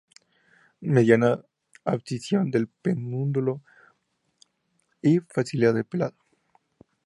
Mediana 0.95 1.45
abscisión 1.85 2.49
del 2.49 2.67
pedúnculo, 2.67 3.61
y 4.99 5.19
facilidad 5.19 5.75
de 5.75 5.83
pelado. 5.83 6.15